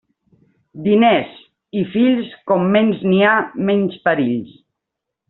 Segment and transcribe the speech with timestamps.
[0.85, 1.35] Diners
[1.81, 3.37] i fills, com menys n'hi ha,
[3.69, 4.57] menys perills.